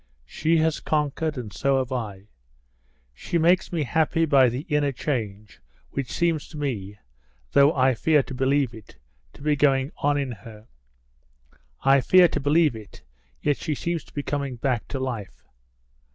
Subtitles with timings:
[0.25, 2.23] She has conquered, and so have I.
[3.13, 5.59] She makes me happy by the inner change,
[5.91, 6.97] which seems to me,
[7.51, 8.97] though I fear to believe it,
[9.33, 10.65] to be going on in her.
[11.83, 13.03] I fear to believe it,
[13.43, 15.43] yet she seems to be coming back to life."